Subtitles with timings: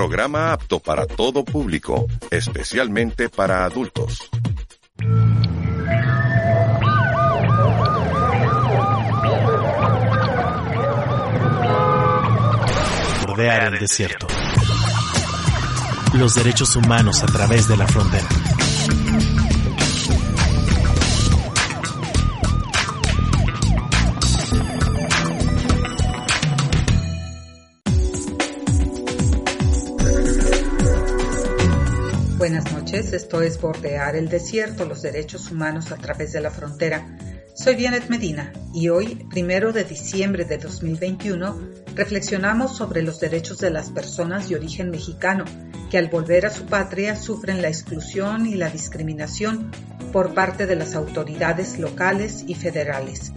[0.00, 4.30] Programa apto para todo público, especialmente para adultos.
[13.26, 14.26] Bordear el desierto.
[16.14, 18.28] Los derechos humanos a través de la frontera.
[33.00, 37.16] Esto es Bordear el Desierto, los derechos humanos a través de la frontera.
[37.54, 41.58] Soy Vianet Medina y hoy, primero de diciembre de 2021,
[41.96, 45.46] reflexionamos sobre los derechos de las personas de origen mexicano
[45.90, 49.70] que al volver a su patria sufren la exclusión y la discriminación
[50.12, 53.32] por parte de las autoridades locales y federales.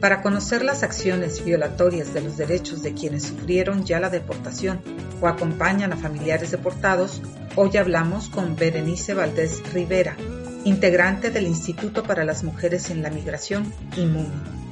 [0.00, 4.80] Para conocer las acciones violatorias de los derechos de quienes sufrieron ya la deportación
[5.20, 7.22] o acompañan a familiares deportados,
[7.56, 10.16] hoy hablamos con Berenice Valdés Rivera,
[10.64, 14.64] integrante del Instituto para las Mujeres en la Migración, IMUMI.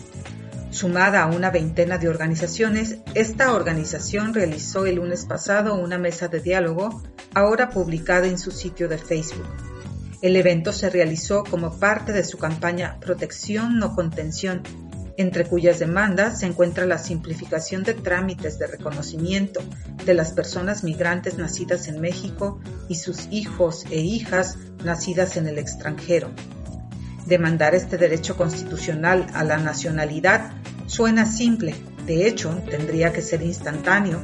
[0.71, 6.41] Sumada a una veintena de organizaciones, esta organización realizó el lunes pasado una mesa de
[6.41, 7.03] diálogo,
[7.35, 9.47] ahora publicada en su sitio de Facebook.
[10.23, 14.63] El evento se realizó como parte de su campaña Protección no Contención,
[15.17, 19.61] entre cuyas demandas se encuentra la simplificación de trámites de reconocimiento
[20.05, 25.59] de las personas migrantes nacidas en México y sus hijos e hijas nacidas en el
[25.59, 26.31] extranjero.
[27.27, 30.53] Demandar este derecho constitucional a la nacionalidad
[30.87, 31.75] suena simple,
[32.07, 34.21] de hecho tendría que ser instantáneo,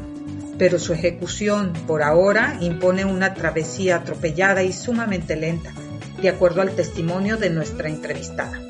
[0.59, 5.72] pero su ejecución por ahora impone una travesía atropellada y sumamente lenta,
[6.20, 8.61] de acuerdo al testimonio de nuestra entrevistada.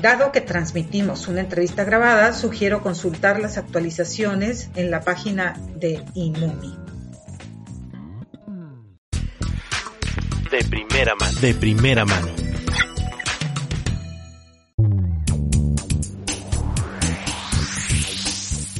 [0.00, 6.74] Dado que transmitimos una entrevista grabada, sugiero consultar las actualizaciones en la página de INUMI.
[10.50, 11.40] De primera mano.
[11.40, 12.28] De primera mano.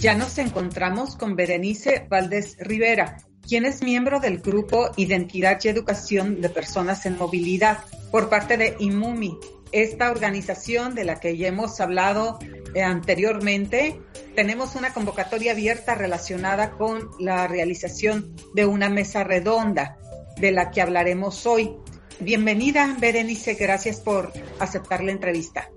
[0.00, 6.40] Ya nos encontramos con Berenice Valdés Rivera, quien es miembro del grupo Identidad y Educación
[6.40, 7.80] de Personas en Movilidad
[8.10, 9.36] por parte de IMUMI,
[9.72, 12.38] esta organización de la que ya hemos hablado
[12.74, 14.00] eh, anteriormente,
[14.34, 19.96] tenemos una convocatoria abierta relacionada con la realización de una mesa redonda
[20.36, 21.76] de la que hablaremos hoy.
[22.20, 25.70] Bienvenida, Berenice, gracias por aceptar la entrevista.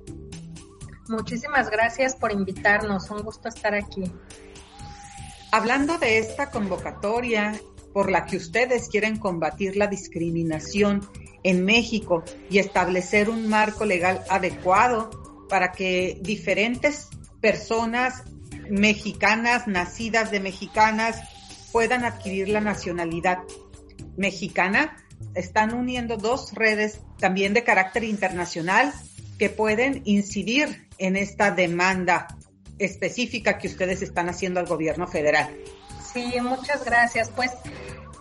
[1.07, 4.03] Muchísimas gracias por invitarnos, un gusto estar aquí.
[5.51, 7.59] Hablando de esta convocatoria
[7.93, 11.07] por la que ustedes quieren combatir la discriminación
[11.43, 15.09] en México y establecer un marco legal adecuado
[15.49, 17.09] para que diferentes
[17.41, 18.23] personas
[18.69, 21.21] mexicanas, nacidas de mexicanas,
[21.71, 23.39] puedan adquirir la nacionalidad
[24.15, 24.97] mexicana.
[25.35, 28.93] Están uniendo dos redes también de carácter internacional
[29.37, 32.27] que pueden incidir en esta demanda
[32.79, 35.55] específica que ustedes están haciendo al gobierno federal.
[36.13, 37.29] Sí, muchas gracias.
[37.29, 37.51] Pues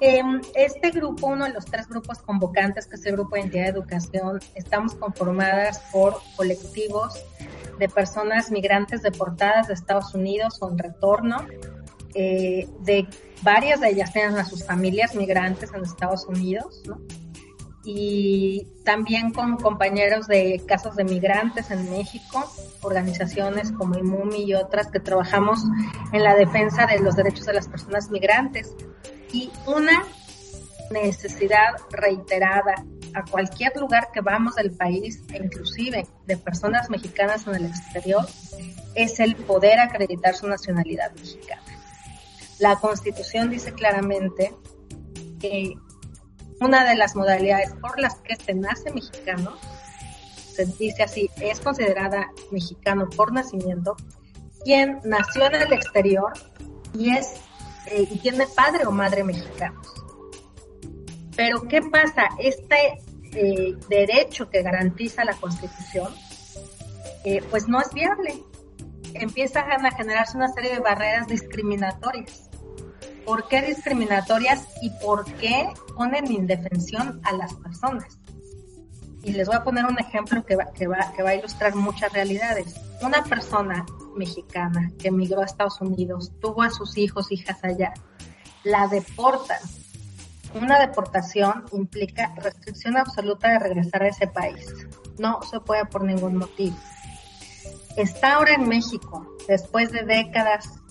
[0.04, 3.66] Em, este grupo, uno de los tres grupos convocantes, que es el Grupo de Identidad
[3.66, 7.14] de Educación, estamos conformadas por colectivos
[7.78, 11.46] de personas migrantes deportadas de Estados Unidos o en retorno.
[12.16, 13.06] Eh, de
[13.42, 16.82] varias de ellas tienen a sus familias migrantes en Estados Unidos,
[17.84, 22.44] y también con compañeros de casos de migrantes en México,
[22.80, 25.60] organizaciones como IMUMI y otras que trabajamos
[26.12, 28.74] en la defensa de los derechos de las personas migrantes
[29.32, 30.04] y una
[30.90, 32.74] necesidad reiterada
[33.14, 38.26] a cualquier lugar que vamos del país, inclusive de personas mexicanas en el exterior,
[38.94, 41.62] es el poder acreditar su nacionalidad mexicana.
[42.58, 44.54] La Constitución dice claramente
[45.40, 45.74] que
[46.60, 49.56] una de las modalidades por las que se nace mexicano,
[50.54, 53.96] se dice así, es considerada mexicano por nacimiento,
[54.64, 56.32] quien nació en el exterior
[56.96, 57.34] y es
[57.86, 59.92] eh, y tiene padre o madre mexicanos.
[61.36, 62.28] Pero ¿qué pasa?
[62.38, 62.98] Este
[63.32, 66.14] eh, derecho que garantiza la Constitución,
[67.24, 68.42] eh, pues no es viable.
[69.14, 72.50] Empiezan a generarse una serie de barreras discriminatorias.
[73.24, 78.18] ¿Por qué discriminatorias y por qué ponen indefensión a las personas?
[79.22, 81.74] Y les voy a poner un ejemplo que va, que va, que va a ilustrar
[81.74, 82.74] muchas realidades.
[83.00, 83.86] Una persona
[84.16, 87.92] mexicana que emigró a Estados Unidos, tuvo a sus hijos, hijas allá,
[88.64, 89.60] la deportan.
[90.60, 94.66] Una deportación implica restricción absoluta de regresar a ese país.
[95.18, 96.76] No se puede por ningún motivo.
[97.96, 100.82] Está ahora en México, después de décadas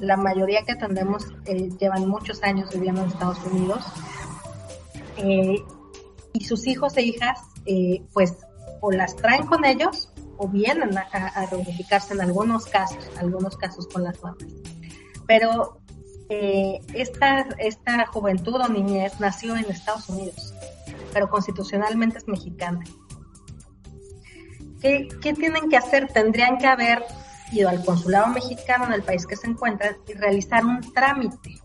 [0.00, 3.84] la mayoría que atendemos eh, llevan muchos años viviendo en Estados Unidos
[5.16, 5.56] eh,
[6.32, 8.36] y sus hijos e hijas eh, pues
[8.80, 10.09] o las traen con ellos
[10.42, 14.42] o vienen a, a, reunificarse en algunos casos, algunos casos con las mamás.
[15.26, 15.80] Pero
[16.30, 20.54] esta, esta juventud o niñez nació en Estados Unidos,
[21.12, 22.80] pero constitucionalmente es mexicana.
[24.80, 26.08] ¿Qué, ¿Qué tienen que hacer?
[26.10, 27.04] Tendrían que haber
[27.52, 31.58] ido al consulado mexicano en el país que se encuentran y realizar un trámite.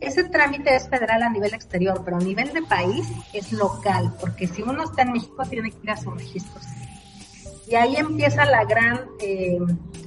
[0.00, 4.48] Ese trámite es federal a nivel exterior, pero a nivel de país es local, porque
[4.48, 6.64] si uno está en México tiene que ir a sus registros.
[7.66, 9.58] Y ahí empieza la gran, eh,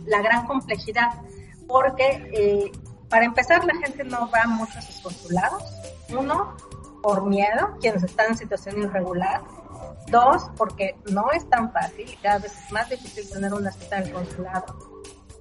[0.06, 1.13] la gran complejidad,
[1.68, 2.72] porque eh,
[3.10, 5.63] para empezar la gente no va mucho a sus consulados.
[6.10, 6.56] Uno,
[7.02, 9.42] por miedo, quienes están en situación irregular.
[10.07, 14.04] Dos, porque no es tan fácil, cada vez es más difícil tener una cita en
[14.04, 14.96] el consulado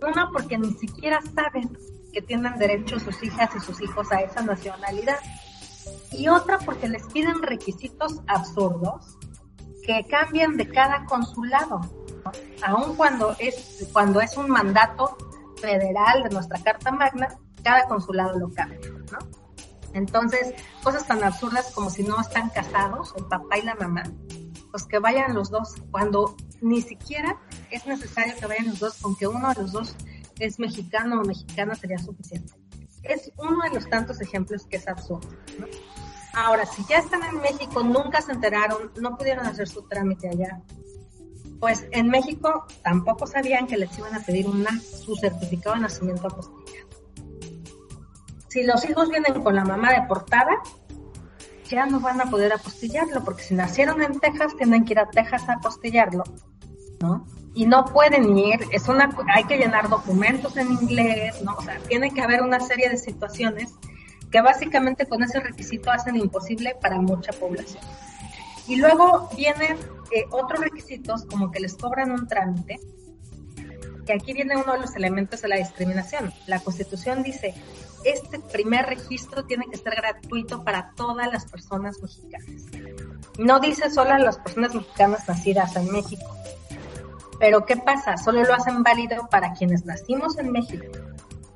[0.06, 1.76] una, porque ni siquiera saben
[2.12, 5.18] que tienen derecho sus hijas y sus hijos a esa nacionalidad.
[6.12, 9.18] Y otra, porque les piden requisitos absurdos
[9.82, 11.80] que cambian de cada consulado,
[12.62, 15.16] aun cuando es, cuando es un mandato
[15.60, 17.28] federal de nuestra Carta Magna,
[17.62, 18.78] cada consulado lo cambia,
[19.12, 19.18] ¿no?
[19.94, 24.02] Entonces, cosas tan absurdas como si no están casados, el papá y la mamá,
[24.70, 27.40] pues que vayan los dos, cuando ni siquiera
[27.70, 29.94] es necesario que vayan los dos, aunque uno de los dos
[30.40, 32.52] es mexicano o mexicana sería suficiente.
[33.02, 35.28] Es uno de los tantos ejemplos que es absurdo.
[36.34, 40.60] Ahora, si ya están en México, nunca se enteraron, no pudieron hacer su trámite allá,
[41.64, 46.26] pues en México tampoco sabían que les iban a pedir una, su certificado de nacimiento
[46.26, 46.88] apostillado.
[48.48, 50.60] Si los hijos vienen con la mamá deportada,
[51.70, 55.08] ya no van a poder apostillarlo, porque si nacieron en Texas, tienen que ir a
[55.08, 56.24] Texas a apostillarlo
[57.54, 61.54] y no pueden ir, es una, hay que llenar documentos en inglés, ¿no?
[61.54, 63.72] O sea, tiene que haber una serie de situaciones
[64.30, 67.82] que básicamente con ese requisito hacen imposible para mucha población.
[68.68, 69.78] Y luego vienen
[70.10, 72.80] eh, otros requisitos como que les cobran un trámite,
[74.06, 76.32] que aquí viene uno de los elementos de la discriminación.
[76.46, 77.54] La Constitución dice,
[78.04, 82.62] este primer registro tiene que ser gratuito para todas las personas mexicanas.
[83.38, 86.24] No dice solo a las personas mexicanas nacidas en México,
[87.38, 88.16] pero ¿qué pasa?
[88.16, 90.84] Solo lo hacen válido para quienes nacimos en México.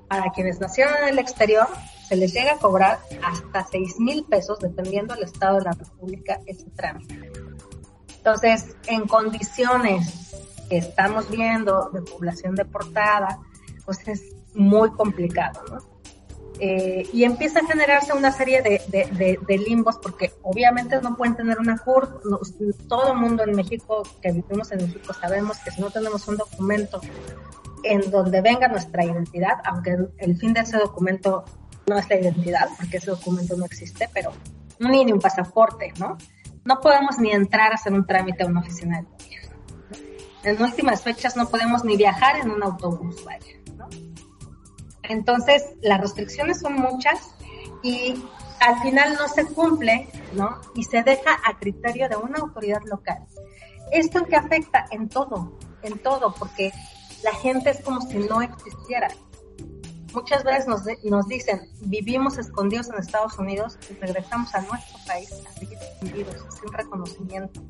[0.09, 1.69] Para quienes nacieron en el exterior,
[2.09, 6.41] se les llega a cobrar hasta 6 mil pesos, dependiendo del estado de la República,
[6.47, 7.38] ese trámite.
[8.19, 10.35] Entonces, en condiciones
[10.69, 13.39] que estamos viendo de población deportada,
[13.85, 14.23] pues es
[14.55, 15.99] muy complicado, ¿no?
[16.61, 21.79] Eh, y empieza a generarse una serie de, limbos porque obviamente no pueden tener una
[21.79, 22.21] CURP.
[22.89, 26.37] todo el mundo en México, que vivimos en México, sabemos que si no tenemos un
[26.37, 27.01] documento
[27.85, 31.45] en donde venga nuestra identidad, aunque el, fin de ese documento
[31.87, 34.33] no es la identidad, porque ese documento no existe, pero
[34.81, 36.19] ni un pasaporte, ¿no?
[36.69, 39.57] No podemos ni entrar a hacer un trámite a una oficina de gobierno.
[40.43, 43.55] En últimas fechas no podemos ni viajar en un autobús, vaya.
[45.05, 47.35] Entonces, las restricciones son muchas
[47.83, 48.23] y
[48.61, 50.61] al final no se cumple, ¿no?
[50.75, 53.25] Y se deja a criterio de una autoridad local.
[53.91, 54.85] ¿Esto que afecta?
[54.91, 56.71] En todo, en todo, porque
[57.25, 59.09] la gente es como si no existiera.
[60.15, 65.31] Muchas veces nos, nos dicen, vivimos escondidos en Estados Unidos y regresamos a nuestro país
[65.47, 67.61] a seguir escondidos, sin reconocimiento,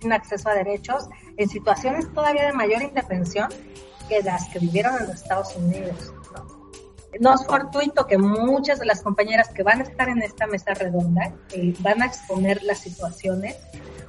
[0.00, 3.48] sin acceso a derechos, en situaciones todavía de mayor intervención
[4.08, 6.12] que las que vivieron en los Estados Unidos.
[7.18, 10.74] No es fortuito que muchas de las compañeras que van a estar en esta mesa
[10.74, 13.56] redonda eh, van a exponer las situaciones,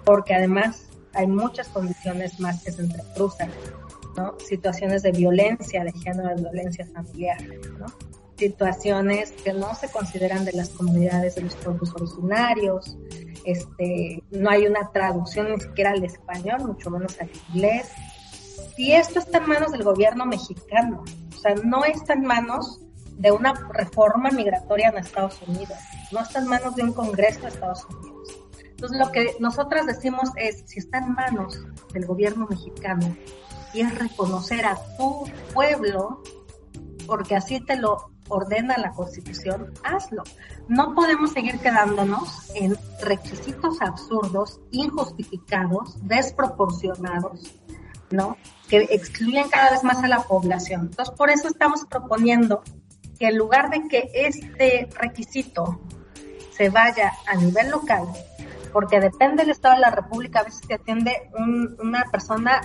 [0.06, 3.50] porque además hay muchas condiciones más que se entrecruzan,
[4.16, 4.38] ¿no?
[4.40, 7.38] Situaciones de violencia de género, de violencia familiar.
[8.38, 12.98] Situaciones que no se consideran de las comunidades de los pueblos originarios,
[13.46, 17.90] este, no hay una traducción ni siquiera al español, mucho menos al inglés.
[18.78, 21.04] Y esto está en manos del gobierno mexicano,
[21.36, 22.80] o sea, no está en manos
[23.18, 25.78] de una reforma migratoria en Estados Unidos,
[26.12, 28.42] no está en manos de un Congreso de Estados Unidos.
[28.82, 31.60] Entonces, lo que nosotras decimos es, si está en manos
[31.94, 33.16] del gobierno mexicano
[33.74, 36.22] y es reconocer a tu pueblo,
[37.06, 40.24] porque así te lo ordena la Constitución, hazlo.
[40.68, 47.54] No podemos seguir quedándonos en requisitos absurdos, injustificados, desproporcionados,
[48.10, 48.38] ¿no?
[48.70, 50.88] Que excluyen cada vez más a la población.
[50.90, 52.64] Entonces, por eso estamos proponiendo
[53.20, 55.82] que en lugar de que este requisito
[56.56, 58.08] se vaya a nivel local,
[58.72, 61.30] porque depende del Estado de la República, a veces se atiende
[61.80, 62.62] una persona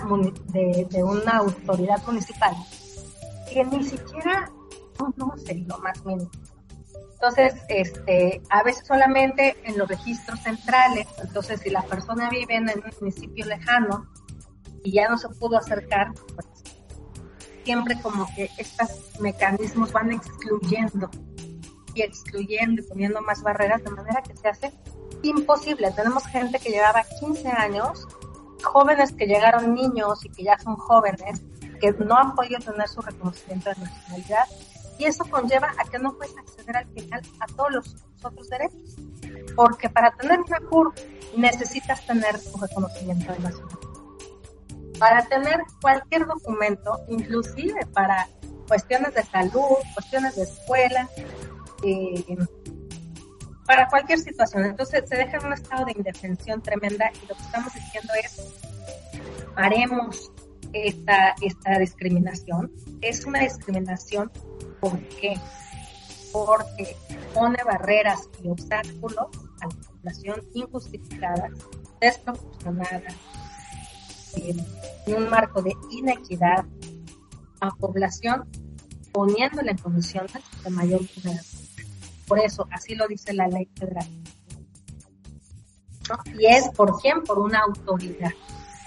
[0.51, 2.55] de, una autoridad municipal,
[3.51, 4.49] que ni siquiera
[4.99, 6.31] no conocen lo más mínimo.
[7.13, 12.69] Entonces, este, a veces solamente en los registros centrales, entonces si la persona vive en
[12.69, 14.07] un municipio lejano
[14.83, 16.47] y ya no se pudo acercar, pues
[17.63, 21.09] siempre como que estos mecanismos van excluyendo
[21.95, 24.71] y excluyendo y poniendo más barreras de manera que se hace
[25.23, 25.91] imposible.
[25.91, 28.07] Tenemos gente que llevaba 15 años,
[28.63, 31.41] jóvenes que llegaron niños y que ya son jóvenes,
[31.79, 34.45] que no han podido tener su reconocimiento de nacionalidad
[34.97, 38.95] y eso conlleva a que no puedes acceder al final a todos los, otros derechos.
[39.55, 40.93] Porque para tener una CUR
[41.35, 43.79] necesitas tener tu reconocimiento de nacionalidad.
[44.99, 48.27] Para tener cualquier documento, inclusive para
[48.67, 51.07] cuestiones de salud, cuestiones de escuela,
[51.83, 52.37] eh,
[53.67, 54.65] para cualquier situación.
[54.65, 58.41] Entonces se deja en un estado de indefensión tremenda y lo que estamos diciendo es,
[59.53, 60.31] paremos
[60.73, 61.35] esta,
[61.79, 62.71] discriminación.
[63.01, 64.31] Es una discriminación
[64.79, 65.33] ¿Por qué?
[66.31, 66.95] Porque
[67.33, 69.27] pone barreras y obstáculos
[69.59, 71.51] a la población injustificadas,
[71.99, 73.15] desproporcionadas,
[74.35, 74.63] en
[75.15, 76.63] un marco de inequidad
[77.59, 78.47] a población
[79.11, 81.66] poniéndola en condiciones de mayor vulnerabilidad.
[82.27, 84.07] Por eso, así lo dice la ley federal.
[86.37, 87.23] Y es por quién?
[87.23, 88.31] Por una autoridad.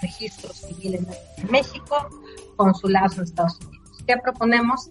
[0.01, 2.09] Registro civil en México,
[2.55, 4.03] consulados en Estados Unidos.
[4.07, 4.89] ¿Qué proponemos?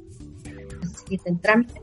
[1.25, 1.81] el trámite,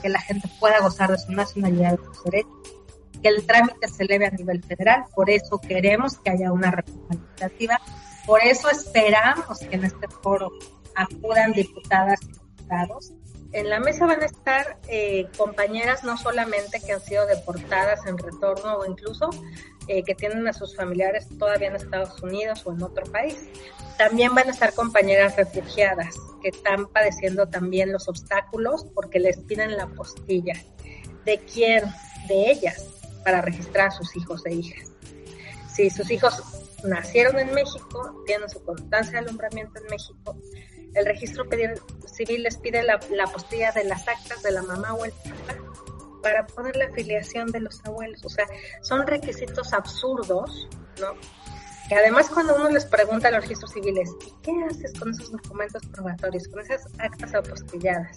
[0.00, 2.52] que la gente pueda gozar de su nacionalidad y sus derechos,
[3.22, 7.80] que el trámite se eleve a nivel federal, por eso queremos que haya una representativa,
[8.26, 10.50] por eso esperamos que en este foro
[10.94, 13.12] acudan diputadas y diputados.
[13.52, 18.16] En la mesa van a estar eh, compañeras no solamente que han sido deportadas en
[18.16, 19.28] retorno o incluso
[19.88, 23.36] eh, que tienen a sus familiares todavía en Estados Unidos o en otro país.
[23.98, 29.76] También van a estar compañeras refugiadas que están padeciendo también los obstáculos porque les piden
[29.76, 30.54] la postilla.
[31.26, 31.84] ¿De quién?
[32.28, 32.86] De ellas,
[33.22, 34.88] para registrar a sus hijos e hijas.
[35.74, 36.42] Si sus hijos
[36.84, 40.36] nacieron en México, tienen su constancia de alumbramiento en México,
[40.94, 41.44] el registro
[42.06, 45.56] civil les pide la, la postilla de las actas de la mamá o el papá
[46.22, 48.24] para poner la afiliación de los abuelos.
[48.24, 48.46] O sea,
[48.82, 50.68] son requisitos absurdos,
[51.00, 51.14] ¿no?
[51.88, 55.32] Que además cuando uno les pregunta a los registros civiles, ¿y qué haces con esos
[55.32, 58.16] documentos probatorios, con esas actas apostilladas?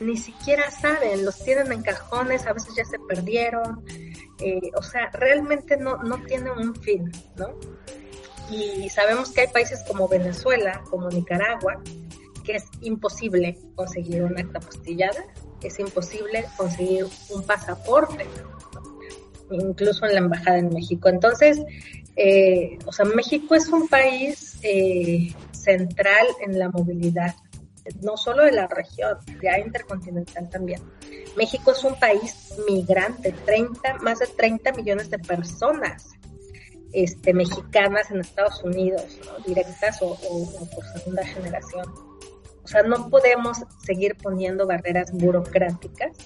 [0.00, 3.84] Ni siquiera saben, los tienen en cajones, a veces ya se perdieron,
[4.38, 7.54] eh, o sea, realmente no, no tienen un fin, ¿no?
[8.50, 11.80] Y sabemos que hay países como Venezuela, como Nicaragua,
[12.44, 15.24] que es imposible conseguir una acta apostillada
[15.62, 18.26] es imposible conseguir un pasaporte,
[19.50, 21.08] incluso en la embajada en México.
[21.08, 21.60] Entonces,
[22.16, 27.34] eh, o sea, México es un país eh, central en la movilidad,
[28.02, 30.80] no solo de la región, ya intercontinental también.
[31.36, 36.08] México es un país migrante, 30, más de 30 millones de personas
[36.92, 40.16] este, mexicanas en Estados Unidos, directas o
[40.74, 41.86] por segunda generación.
[42.64, 46.16] O sea, no podemos seguir poniendo barreras burocráticas,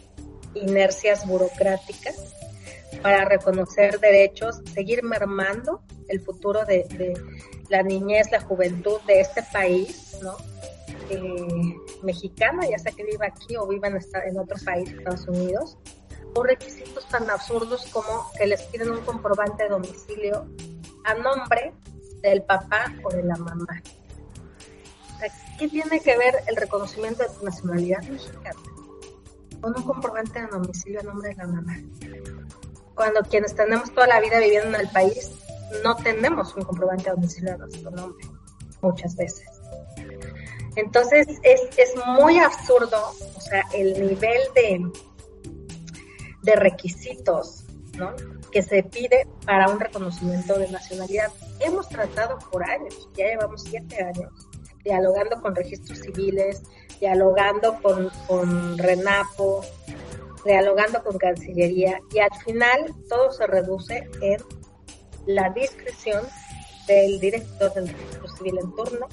[0.55, 2.35] inercias burocráticas
[3.03, 7.15] para reconocer derechos, seguir mermando el futuro de,
[7.69, 10.37] la niñez, la juventud de este país, ¿no?
[11.11, 15.79] Eh, mexicana, ya sea que viva aquí o viva en, en otro país, Estados Unidos,
[16.35, 20.47] por requisitos tan absurdos como que les piden un comprobante de domicilio
[21.05, 21.73] a nombre
[22.21, 23.83] del papá o de la mamá.
[25.59, 28.59] ¿Qué tiene que ver el reconocimiento de tu nacionalidad mexicana
[29.61, 31.77] con un comprobante de domicilio a nombre de la mamá?
[32.95, 35.31] Cuando quienes tenemos toda la vida viviendo en el país
[35.83, 38.27] no tenemos un comprobante de domicilio a nuestro nombre,
[38.83, 39.47] muchas veces.
[40.77, 44.91] Entonces es, es muy absurdo, o sea, el nivel de,
[46.45, 47.65] de requisitos
[47.97, 48.15] ¿no?
[48.53, 51.33] que se pide para un reconocimiento de nacionalidad.
[51.61, 54.33] Hemos tratado por años, ya llevamos siete años,
[54.85, 56.63] dialogando con registros civiles,
[57.01, 59.63] dialogando con, con RENAPO,
[60.45, 64.41] dialogando con Cancillería y al final todo se reduce en
[65.27, 66.23] la discreción
[66.87, 69.09] del director del registro civil en turno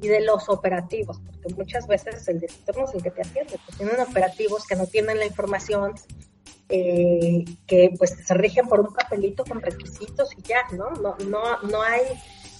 [0.00, 3.58] y de los operativos, porque muchas veces el director no es el que te atiende,
[3.64, 5.94] pues tienen operativos que no tienen la información,
[6.68, 10.90] eh, que pues se rigen por un papelito con requisitos y ya, ¿no?
[10.90, 12.02] No, no, no hay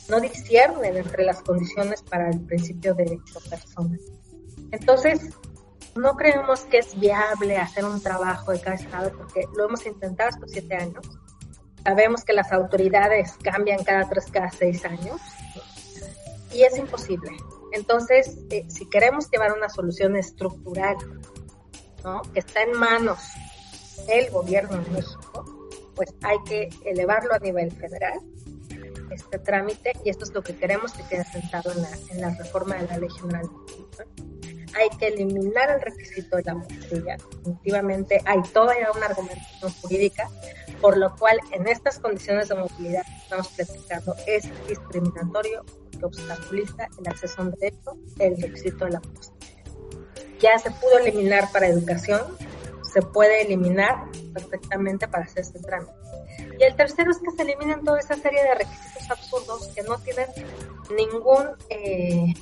[0.09, 4.01] no disciernen entre las condiciones para el principio de derecho personas.
[4.71, 5.31] Entonces,
[5.95, 10.31] no creemos que es viable hacer un trabajo de cada estado porque lo hemos intentado
[10.31, 11.07] estos siete años.
[11.83, 15.21] Sabemos que las autoridades cambian cada tres, cada seis años
[16.53, 17.31] y es imposible.
[17.73, 20.97] Entonces, eh, si queremos llevar una solución estructural,
[22.05, 22.23] ¿no?
[22.33, 23.19] que está en manos
[24.07, 28.21] del gobierno de México, pues hay que elevarlo a nivel federal,
[29.11, 32.31] este trámite, y esto es lo que queremos que quede sentado en la, en la
[32.37, 33.49] reforma de la Ley General.
[34.75, 37.19] Hay que eliminar el requisito de la movilidad.
[37.39, 40.29] Definitivamente hay todavía una argumentación jurídica,
[40.81, 45.65] por lo cual en estas condiciones de movilidad que estamos platicando es discriminatorio
[45.99, 49.33] que obstaculiza el acceso a un derecho el requisito de la movilidad.
[50.41, 52.21] Ya se pudo eliminar para educación,
[52.97, 55.93] se puede eliminar perfectamente para hacer este trámite.
[56.59, 59.99] Y el tercero es que se eliminen toda esa serie de requisitos absurdos que no
[59.99, 60.27] tienen
[60.97, 62.33] ningún, eh,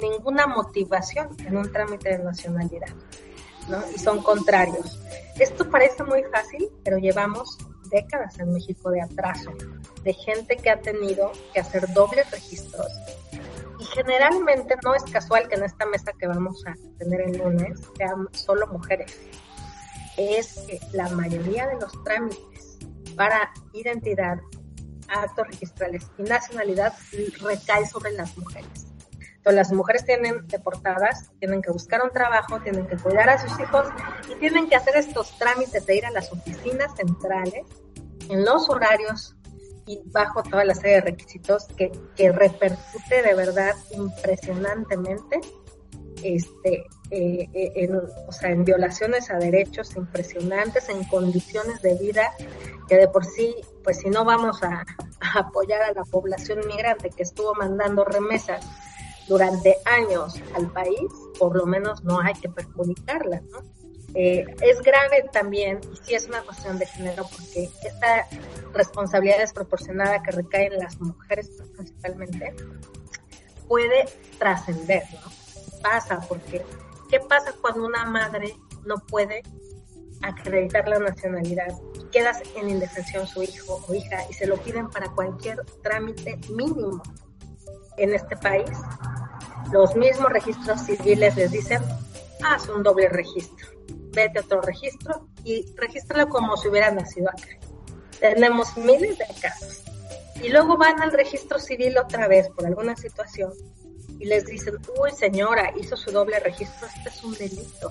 [0.00, 2.88] ninguna motivación en un trámite de nacionalidad.
[3.68, 3.82] ¿no?
[3.94, 4.98] Y son contrarios.
[5.38, 7.58] Esto parece muy fácil, pero llevamos
[7.90, 9.50] décadas en México de atraso,
[10.02, 12.88] de gente que ha tenido que hacer dobles registros.
[13.78, 17.78] Y generalmente no es casual que en esta mesa que vamos a tener el lunes
[17.98, 19.14] sean solo mujeres.
[20.20, 22.76] Es que la mayoría de los trámites
[23.16, 24.38] para identidad,
[25.08, 26.92] actos registrales y nacionalidad
[27.40, 28.86] recae sobre las mujeres.
[29.36, 33.58] Entonces las mujeres tienen deportadas, tienen que buscar un trabajo, tienen que cuidar a sus
[33.58, 33.86] hijos
[34.30, 37.64] y tienen que hacer estos trámites de ir a las oficinas centrales
[38.28, 39.36] en los horarios
[39.86, 45.40] y bajo toda la serie de requisitos que, que repercute de verdad impresionantemente
[46.22, 52.30] este, eh, eh, en, o sea, en violaciones a derechos impresionantes, en condiciones de vida
[52.88, 54.84] que de por sí, pues si no vamos a,
[55.34, 58.66] apoyar a la población migrante que estuvo mandando remesas
[59.28, 61.08] durante años al país,
[61.38, 63.58] por lo menos no hay que perjudicarla, ¿no?
[64.14, 68.26] Eh, es grave también, y sí es una cuestión de género, porque esta
[68.74, 72.54] responsabilidad desproporcionada que recae en las mujeres principalmente
[73.68, 75.39] puede trascender, ¿no?
[75.82, 76.64] Pasa, porque
[77.08, 79.42] ¿qué pasa cuando una madre no puede
[80.22, 81.68] acreditar la nacionalidad
[82.12, 87.02] quedas en indefensión su hijo o hija y se lo piden para cualquier trámite mínimo
[87.96, 88.70] en este país?
[89.72, 91.82] Los mismos registros civiles les dicen,
[92.42, 93.68] haz un doble registro,
[94.12, 97.58] vete a otro registro y regístralo como si hubiera nacido acá.
[98.18, 99.82] Tenemos miles de casos.
[100.42, 103.52] Y luego van al registro civil otra vez por alguna situación
[104.20, 107.90] y les dicen, uy señora, hizo su doble registro, este es un delito.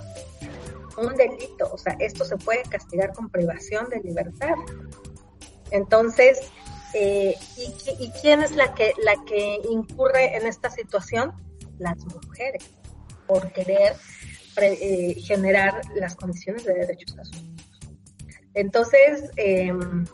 [0.96, 4.54] Un delito, o sea, esto se puede castigar con privación de libertad.
[5.72, 6.40] Entonces,
[6.94, 11.34] eh, ¿y, quién es la que, la que incurre en esta situación?
[11.80, 12.70] Las mujeres,
[13.26, 13.96] por querer
[14.58, 17.80] eh, generar las condiciones de derechos a sus hijos.
[18.54, 20.06] Entonces, em,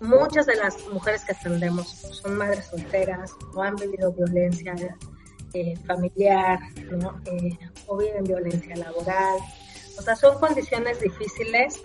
[0.00, 4.74] muchas de las mujeres que atendemos son madres solteras o han vivido violencia
[5.54, 6.58] eh, familiar,
[6.90, 7.20] ¿no?
[7.26, 9.38] Eh, o viven violencia laboral.
[9.98, 11.80] O sea, son condiciones difíciles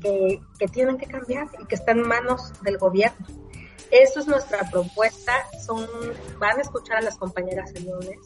[0.00, 3.26] que, que, tienen que cambiar y que están en manos del gobierno.
[3.90, 5.32] Eso es nuestra propuesta.
[5.64, 5.86] Son,
[6.38, 8.18] van a escuchar a las compañeras el lunes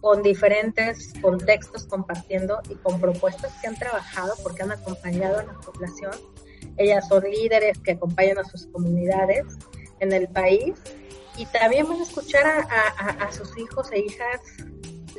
[0.00, 5.54] con diferentes contextos compartiendo y con propuestas que han trabajado porque han acompañado a la
[5.54, 6.12] población.
[6.76, 9.44] Ellas son líderes que acompañan a sus comunidades
[10.00, 10.74] en el país
[11.38, 14.40] y también van a escuchar a, sus hijos e hijas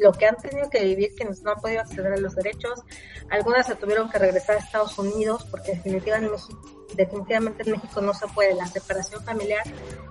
[0.01, 2.82] lo que han tenido que vivir quienes no han podido acceder a los derechos.
[3.29, 6.38] Algunas se tuvieron que regresar a Estados Unidos porque definitivamente,
[6.95, 8.53] definitivamente en México no se puede.
[8.53, 9.63] La separación familiar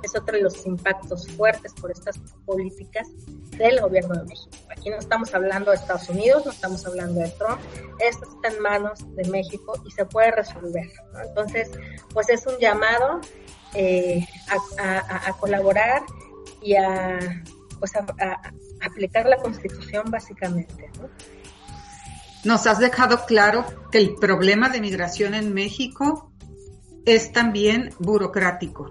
[0.02, 3.08] es otro de los impactos fuertes por estas políticas
[3.56, 4.56] del gobierno de México.
[4.70, 7.60] Aquí no estamos hablando de Estados Unidos, no estamos hablando de Trump.
[7.98, 10.90] Esto está en manos de México y se puede resolver.
[11.26, 11.70] Entonces,
[12.12, 13.20] pues es un llamado
[13.74, 16.02] eh, a, colaborar
[16.62, 17.18] y a,
[17.78, 18.06] pues a,
[18.80, 20.90] aplicar la constitución básicamente.
[22.44, 26.32] Nos has dejado claro que el problema de migración en México
[27.04, 28.88] es también burocrático.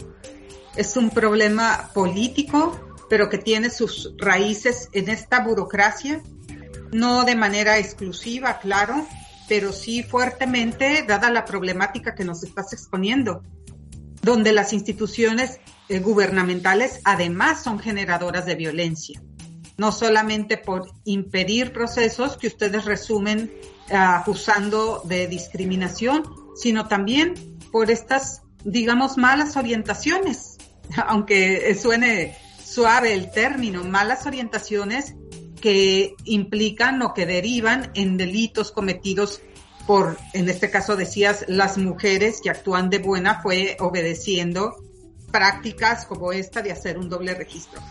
[0.75, 6.21] Es un problema político, pero que tiene sus raíces en esta burocracia,
[6.91, 9.07] no de manera exclusiva, claro,
[9.47, 13.43] pero sí fuertemente, dada la problemática que nos estás exponiendo
[14.27, 19.21] donde las instituciones eh, gubernamentales además son generadoras de violencia,
[19.77, 23.49] no solamente por impedir procesos que ustedes resumen
[23.89, 26.23] uh, acusando de discriminación,
[26.57, 30.57] sino también por estas, digamos, malas orientaciones,
[31.07, 35.15] aunque suene suave el término, malas orientaciones
[35.61, 39.41] que implican o que derivan en delitos cometidos
[39.87, 44.75] por, en este caso decías, las mujeres que actúan de buena fue obedeciendo
[45.31, 47.81] prácticas como esta de hacer un doble registro.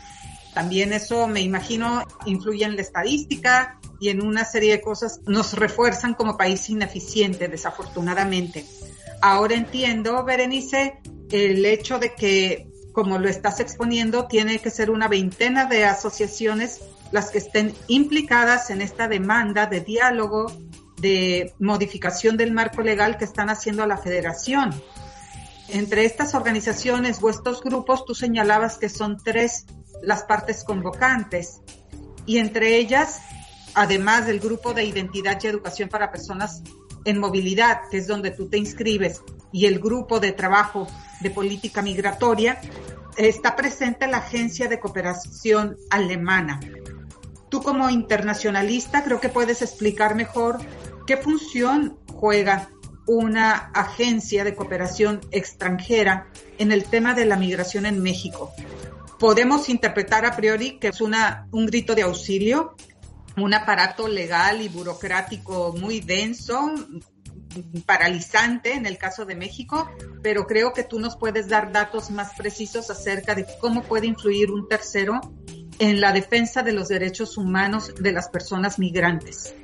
[0.55, 5.21] También eso, me imagino, influye en la estadística y en una serie de cosas.
[5.27, 8.65] Nos refuerzan como país ineficiente, desafortunadamente.
[9.21, 15.09] Ahora entiendo, Berenice, el hecho de que, como lo estás exponiendo, tiene que ser una
[15.09, 16.81] veintena de asociaciones
[17.13, 20.53] las que estén implicadas en esta demanda de diálogo,
[20.99, 24.71] de modificación del marco legal que están haciendo a la federación.
[25.69, 29.67] Entre estas organizaciones o estos grupos, tú señalabas que son tres
[30.03, 31.61] las partes convocantes
[32.25, 33.21] y entre ellas,
[33.75, 36.63] además del grupo de identidad y educación para personas
[37.05, 40.89] en movilidad, que es donde tú te inscribes, y el grupo de trabajo
[41.21, 42.61] de política migratoria,
[43.17, 46.61] está presente la Agencia de Cooperación Alemana.
[47.57, 50.59] Tú como internacionalista creo que puedes explicar mejor
[51.07, 52.69] qué función juega
[53.07, 58.53] una agencia de cooperación extranjera en el tema de la migración en México.
[59.19, 62.77] Podemos interpretar a priori que es una, un grito de auxilio,
[63.38, 66.75] un aparato legal y burocrático muy denso,
[67.87, 69.90] paralizante en el caso de México,
[70.23, 74.51] pero creo que tú nos puedes dar datos más precisos acerca de cómo puede influir
[74.51, 75.23] un tercero
[75.79, 79.55] en la defensa de los derechos humanos de las personas migrantes.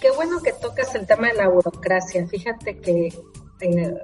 [0.00, 2.26] Qué bueno que tocas el tema de la burocracia.
[2.26, 3.08] Fíjate que
[3.60, 3.94] eh,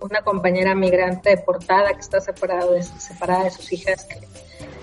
[0.00, 4.20] una compañera migrante deportada que está separada de, separada de sus hijas, que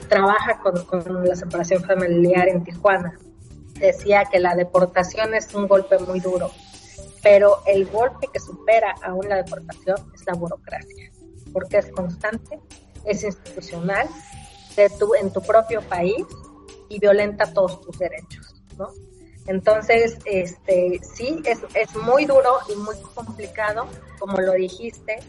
[0.09, 3.17] trabaja con, con la separación familiar en Tijuana,
[3.79, 6.51] decía que la deportación es un golpe muy duro,
[7.23, 11.11] pero el golpe que supera aún la deportación es la burocracia,
[11.53, 12.59] porque es constante,
[13.05, 14.07] es institucional,
[14.83, 16.25] de tu, en tu propio país
[16.89, 18.89] y violenta todos tus derechos, ¿no?
[19.47, 23.87] Entonces, este, sí, es, es muy duro y muy complicado,
[24.19, 25.19] como lo dijiste,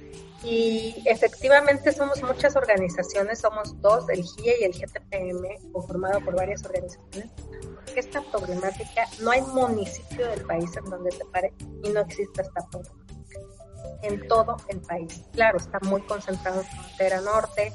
[0.43, 6.65] y efectivamente somos muchas organizaciones, somos dos, el GIE y el GTPM, conformado por varias
[6.65, 7.31] organizaciones,
[7.75, 12.43] porque esta problemática, no hay municipio del país en donde te pare y no existe
[12.43, 13.08] esta problemática
[14.03, 15.23] en todo el país.
[15.33, 17.73] Claro, está muy concentrado en frontera norte,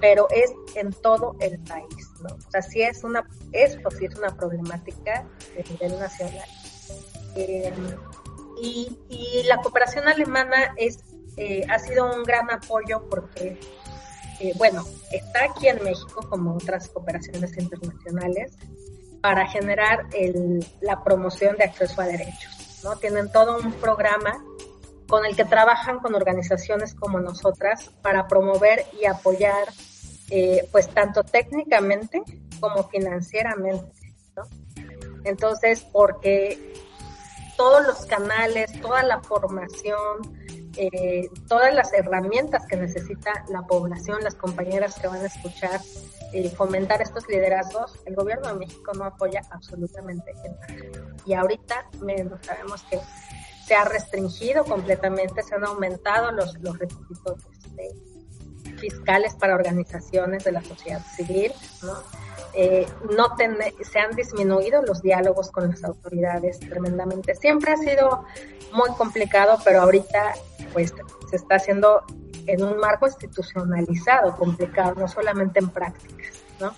[0.00, 2.34] pero es en todo el país, ¿no?
[2.34, 6.48] O sea, sí es una, esto sí es una problemática de nivel nacional.
[7.34, 7.72] Eh,
[8.60, 10.98] y, y, la cooperación alemana es,
[11.36, 13.60] eh, ha sido un gran apoyo porque,
[14.40, 18.56] eh, bueno, está aquí en México como otras cooperaciones internacionales
[19.20, 22.96] para generar el, la promoción de acceso a derechos, ¿no?
[22.96, 24.42] Tienen todo un programa
[25.08, 29.68] con el que trabajan con organizaciones como nosotras para promover y apoyar,
[30.30, 32.22] eh, pues tanto técnicamente
[32.60, 33.98] como financieramente.
[35.24, 36.74] Entonces, porque
[37.56, 40.38] todos los canales, toda la formación,
[40.76, 45.80] eh, todas las herramientas que necesita la población, las compañeras que van a escuchar,
[46.32, 51.14] eh, fomentar estos liderazgos, el gobierno de México no apoya absolutamente en nada.
[51.24, 53.00] Y ahorita menos sabemos que
[53.68, 57.90] se ha restringido completamente, se han aumentado los, los requisitos este,
[58.78, 61.52] fiscales para organizaciones de la sociedad civil,
[61.82, 61.92] ¿no?
[62.54, 67.34] Eh, no se han disminuido los diálogos con las autoridades tremendamente.
[67.34, 68.24] Siempre ha sido
[68.72, 70.32] muy complicado, pero ahorita
[70.72, 70.94] pues
[71.28, 72.04] se está haciendo
[72.46, 76.72] en un marco institucionalizado complicado, no solamente en prácticas, ¿no?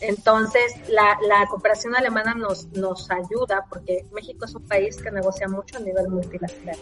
[0.00, 5.46] Entonces, la, la, cooperación alemana nos, nos ayuda porque México es un país que negocia
[5.46, 6.78] mucho a nivel multilateral.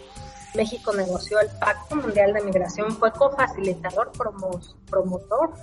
[0.55, 4.11] México negoció el Pacto Mundial de Migración, fue cofacilitador,
[4.89, 5.53] promotor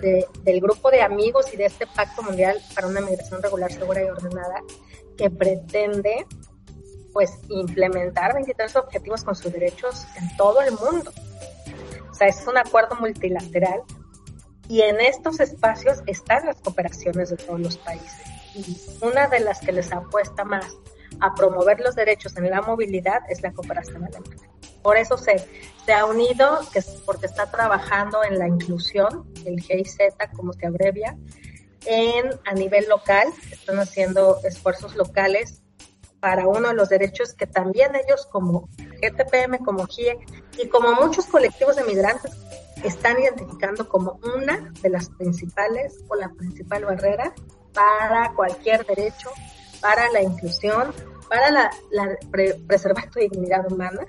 [0.00, 4.02] de, del grupo de amigos y de este Pacto Mundial para una migración regular, segura
[4.02, 4.62] y ordenada,
[5.16, 6.26] que pretende
[7.12, 11.12] pues implementar 23 objetivos con sus derechos en todo el mundo.
[12.10, 13.82] O sea, es un acuerdo multilateral
[14.72, 18.22] y en estos espacios están las cooperaciones de todos los países.
[18.54, 20.64] Y una de las que les apuesta más
[21.20, 24.34] a promover los derechos en la movilidad es la cooperación alemana.
[24.82, 25.46] Por eso se,
[25.84, 29.98] se ha unido, que es porque está trabajando en la inclusión, el GIZ
[30.34, 31.18] como se abrevia,
[31.84, 35.60] en, a nivel local, están haciendo esfuerzos locales
[36.18, 38.70] para uno de los derechos que también ellos como
[39.02, 40.16] GTPM, como GIE
[40.56, 42.32] y como muchos colectivos de migrantes
[42.84, 47.32] están identificando como una de las principales o la principal barrera
[47.72, 49.30] para cualquier derecho,
[49.80, 50.92] para la inclusión,
[51.28, 51.70] para la,
[52.66, 54.06] preservar tu dignidad humana,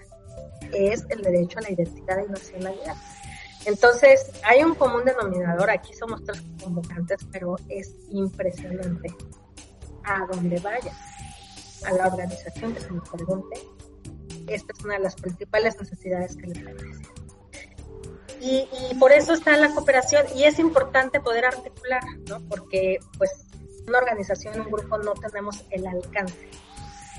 [0.73, 2.95] es el derecho a la identidad y nacionalidad.
[3.65, 9.15] Entonces, hay un común denominador, aquí somos tres convocantes, pero es impresionante.
[10.03, 10.91] A donde vaya,
[11.85, 13.55] a la organización que se me pregunte,
[14.47, 17.22] esta es una de las principales necesidades que les aparece
[18.45, 22.41] Y, por eso está la cooperación y es importante poder articular, ¿no?
[22.49, 23.31] Porque pues
[23.87, 26.49] una organización, un grupo no tenemos el alcance.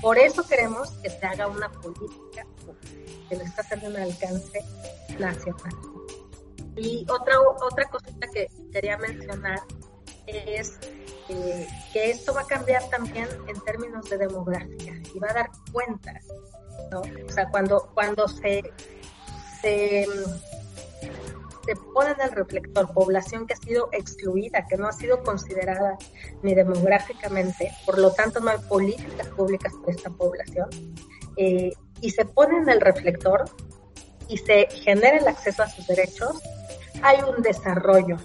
[0.01, 2.45] Por eso queremos que se haga una política
[3.27, 4.63] que está haciendo un alcance
[5.17, 5.73] nacional.
[6.75, 9.61] Y otra, otra cosita que quería mencionar
[10.27, 10.77] es
[11.29, 15.49] eh, que esto va a cambiar también en términos de demografía y va a dar
[15.71, 16.19] cuenta,
[16.91, 17.01] ¿no?
[17.01, 18.61] O sea, cuando, cuando se,
[21.65, 25.97] se pone en el reflector población que ha sido excluida, que no ha sido considerada
[26.43, 30.69] ni demográficamente, por lo tanto no hay políticas públicas para esta población,
[31.37, 33.45] eh, y se pone en el reflector
[34.27, 36.41] y se genera el acceso a sus derechos,
[37.01, 38.17] hay un desarrollo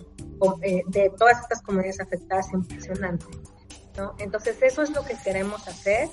[0.63, 3.27] eh, de todas estas comunidades afectadas impresionante.
[3.97, 4.15] ¿no?
[4.19, 6.09] Entonces, eso es lo que queremos hacer.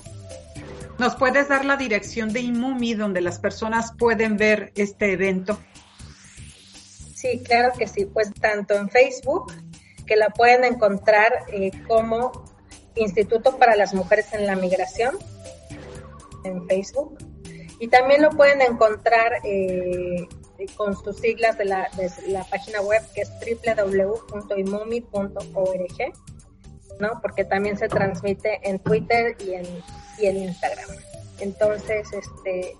[0.98, 5.58] ¿Nos puedes dar la dirección de IMUMI donde las personas pueden ver este evento?
[7.18, 8.06] Sí, claro que sí.
[8.06, 9.52] Pues tanto en Facebook,
[10.06, 12.32] que la pueden encontrar eh, como
[12.94, 15.18] Instituto para las Mujeres en la Migración,
[16.44, 17.18] en Facebook.
[17.80, 20.28] Y también lo pueden encontrar eh,
[20.76, 24.54] con sus siglas de la, de la página web que es www.imumi.org,
[27.00, 27.20] ¿no?
[27.22, 29.66] Porque también se transmite en Twitter y en,
[30.20, 30.90] y en Instagram.
[31.40, 32.76] Entonces, este,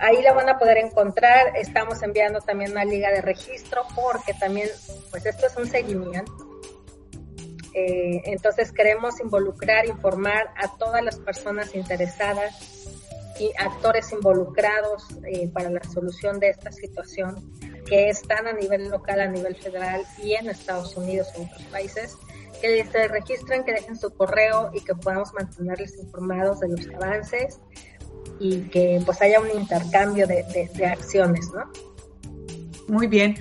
[0.00, 1.56] ahí la van a poder encontrar.
[1.56, 4.68] Estamos enviando también una liga de registro porque también,
[5.10, 6.32] pues esto es un seguimiento.
[7.74, 12.54] Eh, entonces queremos involucrar, informar a todas las personas interesadas
[13.38, 17.50] y actores involucrados eh, para la solución de esta situación
[17.86, 22.16] que están a nivel local, a nivel federal y en Estados Unidos en otros países,
[22.60, 27.58] que se registren, que dejen su correo y que podamos mantenerles informados de los avances
[28.38, 31.70] y que pues haya un intercambio de, de acciones, ¿no?
[32.88, 33.36] Muy bien.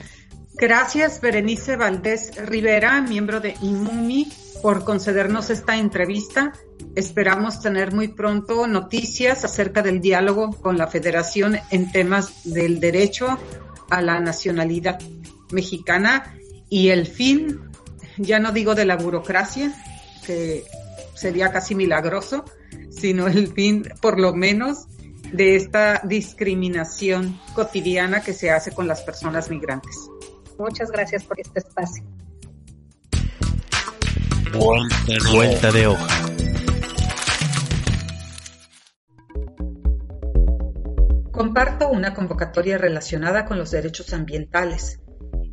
[0.53, 6.53] Gracias, Berenice Valdés Rivera, miembro de IMUMI, por concedernos esta entrevista.
[6.95, 13.39] Esperamos tener muy pronto noticias acerca del diálogo con la Federación en temas del derecho
[13.89, 14.99] a la nacionalidad
[15.51, 16.35] mexicana
[16.69, 17.59] y el fin,
[18.17, 19.73] ya no digo de la burocracia,
[20.25, 20.63] que
[21.13, 22.45] sería casi milagroso,
[22.89, 24.87] sino el fin, por lo menos,
[25.31, 29.95] de esta discriminación cotidiana que se hace con las personas migrantes.
[30.57, 32.03] Muchas gracias por este espacio.
[35.31, 36.25] Vuelta de hoja.
[41.31, 44.99] Comparto una convocatoria relacionada con los derechos ambientales.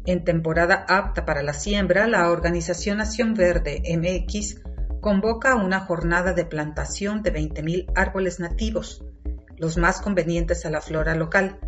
[0.05, 4.61] En temporada apta para la siembra, la Organización Nación Verde MX
[5.01, 9.05] convoca una jornada de plantación de 20.000 árboles nativos,
[9.57, 11.59] los más convenientes a la flora local.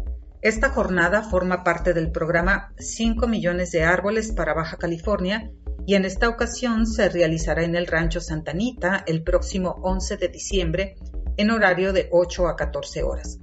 [0.43, 5.51] Esta jornada forma parte del programa 5 millones de árboles para Baja California
[5.87, 10.29] y en esta ocasión se realizará en el Rancho Santa Anita el próximo 11 de
[10.29, 10.97] diciembre
[11.37, 13.39] en horario de 8 a 14 horas.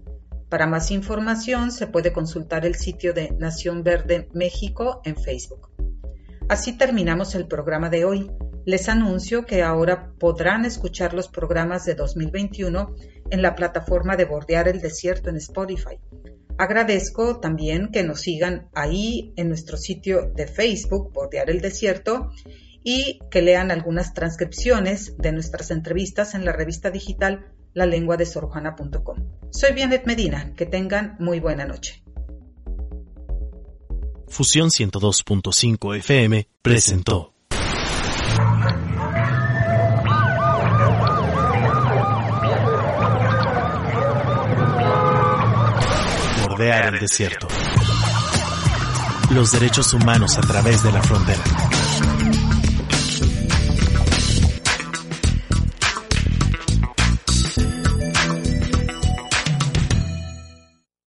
[0.50, 5.70] Para más información se puede consultar el sitio de Nación Verde México en Facebook.
[6.48, 8.32] Así terminamos el programa de hoy.
[8.68, 12.96] Les anuncio que ahora podrán escuchar los programas de 2021
[13.30, 15.98] en la plataforma de Bordear el Desierto en Spotify.
[16.58, 22.30] Agradezco también que nos sigan ahí en nuestro sitio de Facebook, Bordear el Desierto,
[22.84, 28.26] y que lean algunas transcripciones de nuestras entrevistas en la revista digital la lengua de
[28.26, 29.30] sorjuana.com.
[29.50, 32.04] Soy Bienet Medina, que tengan muy buena noche.
[34.28, 37.37] Fusión 102.5 FM presentó.
[46.60, 47.48] El desierto.
[49.30, 51.44] Los derechos humanos a través de la frontera.